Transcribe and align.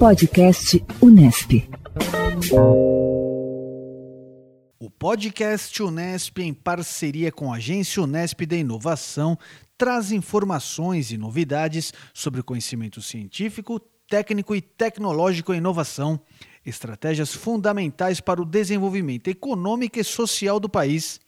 Podcast 0.00 0.82
Unesp. 1.02 1.68
O 4.78 4.90
podcast 4.98 5.82
Unesp, 5.82 6.38
em 6.38 6.54
parceria 6.54 7.30
com 7.30 7.52
a 7.52 7.56
Agência 7.56 8.02
Unesp 8.02 8.46
da 8.46 8.56
Inovação, 8.56 9.38
traz 9.76 10.10
informações 10.10 11.12
e 11.12 11.18
novidades 11.18 11.92
sobre 12.14 12.42
conhecimento 12.42 13.02
científico, 13.02 13.78
técnico 14.08 14.56
e 14.56 14.62
tecnológico 14.62 15.52
e 15.52 15.58
inovação, 15.58 16.18
estratégias 16.64 17.34
fundamentais 17.34 18.22
para 18.22 18.40
o 18.40 18.46
desenvolvimento 18.46 19.28
econômico 19.28 19.98
e 19.98 20.04
social 20.04 20.58
do 20.58 20.68
país. 20.70 21.20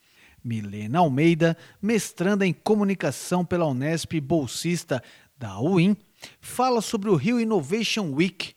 Milena 0.43 1.01
Almeida, 1.01 1.59
mestranda 1.81 2.47
em 2.47 2.55
comunicação 2.55 3.45
pela 3.45 3.67
Unesp, 3.67 4.19
bolsista 4.19 5.03
da 5.39 5.61
UIN, 5.61 5.95
fala 6.41 6.81
sobre 6.81 7.11
o 7.11 7.17
Rio 7.17 7.39
Innovation 7.39 8.13
Week. 8.15 8.55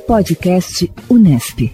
Podcast 0.08 0.88
Unesp. 1.10 1.72